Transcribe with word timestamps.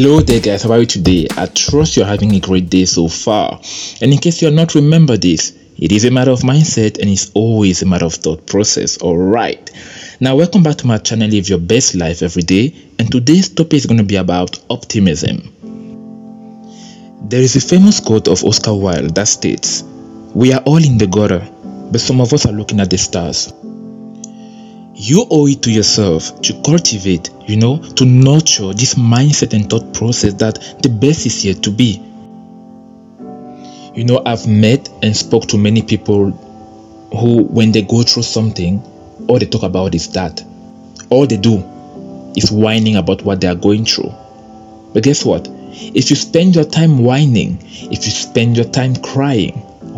Hello 0.00 0.20
there 0.20 0.38
guys, 0.38 0.62
how 0.62 0.70
are 0.70 0.78
you 0.78 0.86
today? 0.86 1.26
I 1.36 1.46
trust 1.46 1.96
you're 1.96 2.06
having 2.06 2.32
a 2.32 2.38
great 2.38 2.70
day 2.70 2.84
so 2.84 3.08
far. 3.08 3.60
And 4.00 4.12
in 4.12 4.18
case 4.20 4.40
you're 4.40 4.52
not 4.52 4.76
remember 4.76 5.16
this, 5.16 5.58
it 5.76 5.90
is 5.90 6.04
a 6.04 6.12
matter 6.12 6.30
of 6.30 6.42
mindset 6.42 7.00
and 7.00 7.10
it's 7.10 7.32
always 7.34 7.82
a 7.82 7.86
matter 7.86 8.04
of 8.04 8.14
thought 8.14 8.46
process. 8.46 9.02
Alright. 9.02 9.72
Now 10.20 10.36
welcome 10.36 10.62
back 10.62 10.76
to 10.76 10.86
my 10.86 10.98
channel 10.98 11.28
Live 11.28 11.48
Your 11.48 11.58
Best 11.58 11.96
Life 11.96 12.22
Every 12.22 12.42
Day 12.42 12.76
and 13.00 13.10
today's 13.10 13.48
topic 13.48 13.74
is 13.74 13.86
going 13.86 13.98
to 13.98 14.04
be 14.04 14.14
about 14.14 14.60
optimism. 14.70 15.52
There 17.28 17.42
is 17.42 17.56
a 17.56 17.60
famous 17.60 17.98
quote 17.98 18.28
of 18.28 18.44
Oscar 18.44 18.76
Wilde 18.76 19.16
that 19.16 19.26
states, 19.26 19.82
We 20.32 20.52
are 20.52 20.60
all 20.60 20.76
in 20.76 20.98
the 20.98 21.08
gutter, 21.08 21.40
but 21.90 22.00
some 22.00 22.20
of 22.20 22.32
us 22.32 22.46
are 22.46 22.52
looking 22.52 22.78
at 22.78 22.90
the 22.90 22.98
stars. 22.98 23.52
You 25.00 25.26
owe 25.30 25.46
it 25.46 25.62
to 25.62 25.70
yourself 25.70 26.42
to 26.42 26.60
cultivate, 26.62 27.30
you 27.46 27.56
know, 27.56 27.78
to 27.78 28.04
nurture 28.04 28.74
this 28.74 28.94
mindset 28.94 29.54
and 29.54 29.70
thought 29.70 29.94
process 29.94 30.34
that 30.34 30.82
the 30.82 30.88
best 30.88 31.24
is 31.24 31.44
yet 31.44 31.62
to 31.62 31.70
be. 31.70 32.02
You 33.94 34.02
know, 34.02 34.20
I've 34.26 34.48
met 34.48 34.88
and 35.00 35.16
spoke 35.16 35.46
to 35.50 35.56
many 35.56 35.82
people 35.82 36.32
who, 37.12 37.44
when 37.44 37.70
they 37.70 37.82
go 37.82 38.02
through 38.02 38.24
something, 38.24 38.82
all 39.28 39.38
they 39.38 39.46
talk 39.46 39.62
about 39.62 39.94
is 39.94 40.10
that. 40.14 40.42
All 41.10 41.28
they 41.28 41.36
do 41.36 41.58
is 42.36 42.50
whining 42.50 42.96
about 42.96 43.22
what 43.22 43.40
they 43.40 43.46
are 43.46 43.54
going 43.54 43.84
through. 43.84 44.12
But 44.94 45.04
guess 45.04 45.24
what? 45.24 45.46
If 45.48 46.10
you 46.10 46.16
spend 46.16 46.56
your 46.56 46.64
time 46.64 47.04
whining, 47.04 47.60
if 47.62 48.04
you 48.04 48.10
spend 48.10 48.56
your 48.56 48.68
time 48.68 48.96
crying, 48.96 49.52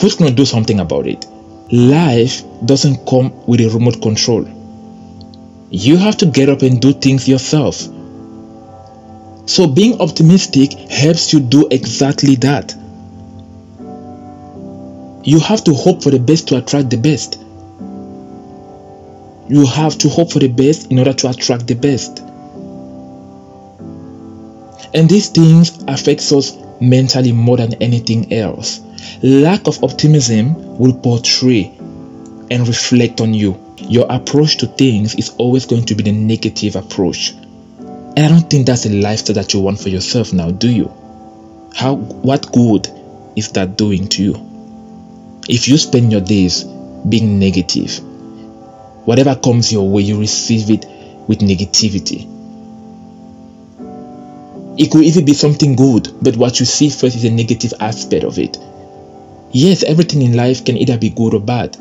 who's 0.00 0.16
going 0.16 0.30
to 0.30 0.34
do 0.34 0.46
something 0.46 0.80
about 0.80 1.06
it? 1.06 1.26
Life 1.70 2.44
doesn't 2.64 3.06
come 3.06 3.44
with 3.46 3.60
a 3.60 3.68
remote 3.68 4.00
control. 4.00 4.55
You 5.70 5.96
have 5.96 6.16
to 6.18 6.26
get 6.26 6.48
up 6.48 6.62
and 6.62 6.80
do 6.80 6.92
things 6.92 7.28
yourself. 7.28 7.76
So 9.46 9.66
being 9.66 10.00
optimistic 10.00 10.72
helps 10.72 11.32
you 11.32 11.40
do 11.40 11.66
exactly 11.70 12.36
that. 12.36 12.74
You 15.24 15.40
have 15.40 15.64
to 15.64 15.74
hope 15.74 16.04
for 16.04 16.10
the 16.10 16.20
best 16.20 16.48
to 16.48 16.58
attract 16.58 16.90
the 16.90 16.96
best. 16.96 17.40
You 19.48 19.66
have 19.66 19.98
to 19.98 20.08
hope 20.08 20.30
for 20.30 20.38
the 20.38 20.48
best 20.48 20.90
in 20.92 21.00
order 21.00 21.12
to 21.12 21.30
attract 21.30 21.66
the 21.66 21.74
best. 21.74 22.20
And 24.94 25.08
these 25.08 25.30
things 25.30 25.82
affects 25.88 26.30
us 26.32 26.56
mentally 26.80 27.32
more 27.32 27.56
than 27.56 27.74
anything 27.82 28.32
else. 28.32 28.80
Lack 29.22 29.66
of 29.66 29.82
optimism 29.82 30.78
will 30.78 30.94
portray 30.94 31.72
and 32.50 32.68
reflect 32.68 33.20
on 33.20 33.34
you 33.34 33.65
your 33.88 34.06
approach 34.10 34.56
to 34.58 34.66
things 34.66 35.14
is 35.14 35.30
always 35.38 35.66
going 35.66 35.84
to 35.86 35.94
be 35.94 36.02
the 36.02 36.12
negative 36.12 36.76
approach. 36.76 37.32
And 37.32 38.18
I 38.18 38.28
don't 38.28 38.50
think 38.50 38.66
that's 38.66 38.86
a 38.86 38.90
lifestyle 38.90 39.34
that 39.34 39.52
you 39.52 39.60
want 39.60 39.80
for 39.80 39.88
yourself 39.88 40.32
now, 40.32 40.50
do 40.50 40.68
you? 40.68 40.92
How 41.74 41.94
what 41.94 42.50
good 42.52 42.88
is 43.36 43.52
that 43.52 43.76
doing 43.76 44.08
to 44.08 44.22
you? 44.22 45.40
If 45.48 45.68
you 45.68 45.76
spend 45.78 46.10
your 46.10 46.22
days 46.22 46.64
being 47.08 47.38
negative, 47.38 48.00
whatever 49.06 49.36
comes 49.36 49.72
your 49.72 49.88
way, 49.88 50.02
you 50.02 50.18
receive 50.18 50.70
it 50.70 50.84
with 51.28 51.40
negativity. 51.40 52.32
It 54.78 54.90
could 54.90 55.04
even 55.04 55.24
be 55.24 55.34
something 55.34 55.76
good, 55.76 56.12
but 56.20 56.36
what 56.36 56.58
you 56.58 56.66
see 56.66 56.90
first 56.90 57.16
is 57.16 57.24
a 57.24 57.30
negative 57.30 57.72
aspect 57.80 58.24
of 58.24 58.38
it. 58.38 58.58
Yes, 59.52 59.82
everything 59.84 60.22
in 60.22 60.34
life 60.34 60.64
can 60.64 60.76
either 60.76 60.98
be 60.98 61.10
good 61.10 61.34
or 61.34 61.40
bad, 61.40 61.76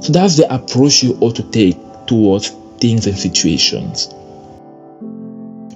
so 0.00 0.12
that's 0.12 0.36
the 0.36 0.52
approach 0.52 1.02
you 1.02 1.16
ought 1.20 1.36
to 1.36 1.42
take 1.42 1.76
towards 2.06 2.48
things 2.78 3.06
and 3.06 3.18
situations. 3.18 4.06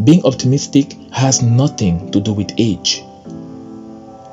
Being 0.02 0.24
optimistic 0.24 0.94
has 1.12 1.42
nothing 1.42 2.10
to 2.12 2.20
do 2.20 2.32
with 2.32 2.52
age. 2.56 3.02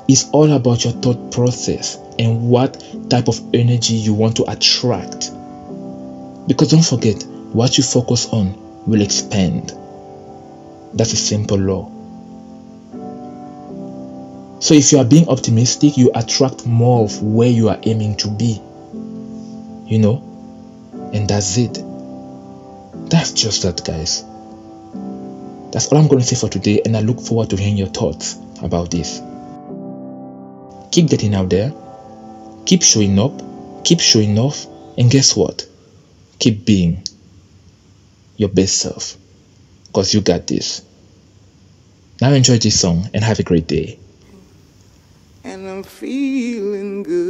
It's 0.08 0.30
all 0.30 0.52
about 0.52 0.84
your 0.84 0.92
thought 0.94 1.32
process 1.32 1.96
and 2.18 2.48
what 2.48 2.82
type 3.10 3.28
of 3.28 3.40
energy 3.52 3.94
you 3.94 4.14
want 4.14 4.36
to 4.36 4.50
attract. 4.50 5.30
Because 6.46 6.70
don't 6.70 6.84
forget, 6.84 7.22
what 7.52 7.76
you 7.76 7.84
focus 7.84 8.28
on 8.28 8.86
will 8.86 9.02
expand. 9.02 9.72
That's 10.94 11.12
a 11.12 11.16
simple 11.16 11.58
law. 11.58 11.90
So 14.60 14.74
if 14.74 14.92
you 14.92 14.98
are 14.98 15.04
being 15.04 15.28
optimistic, 15.28 15.96
you 15.96 16.10
attract 16.14 16.66
more 16.66 17.04
of 17.04 17.22
where 17.22 17.50
you 17.50 17.68
are 17.68 17.78
aiming 17.82 18.16
to 18.18 18.30
be 18.30 18.60
you 19.90 19.98
know, 19.98 20.22
and 21.12 21.28
that's 21.28 21.58
it. 21.58 21.74
That's 23.10 23.32
just 23.32 23.62
that, 23.64 23.84
guys. 23.84 24.24
That's 25.72 25.88
all 25.88 25.98
I'm 25.98 26.06
going 26.06 26.20
to 26.20 26.26
say 26.26 26.36
for 26.36 26.48
today, 26.48 26.80
and 26.84 26.96
I 26.96 27.00
look 27.00 27.20
forward 27.20 27.50
to 27.50 27.56
hearing 27.56 27.76
your 27.76 27.88
thoughts 27.88 28.38
about 28.62 28.90
this. 28.92 29.20
Keep 30.92 31.08
getting 31.08 31.34
out 31.34 31.50
there, 31.50 31.72
keep 32.66 32.82
showing 32.82 33.18
up, 33.18 33.32
keep 33.84 34.00
showing 34.00 34.38
off, 34.38 34.66
and 34.96 35.10
guess 35.10 35.36
what? 35.36 35.66
Keep 36.38 36.64
being 36.64 37.02
your 38.36 38.48
best 38.48 38.78
self 38.78 39.16
because 39.86 40.14
you 40.14 40.20
got 40.20 40.46
this. 40.46 40.82
Now 42.20 42.32
enjoy 42.32 42.58
this 42.58 42.78
song 42.78 43.10
and 43.12 43.24
have 43.24 43.40
a 43.40 43.42
great 43.42 43.66
day. 43.66 43.98
And 45.42 45.68
I'm 45.68 45.82
feeling 45.82 47.02
good. 47.02 47.29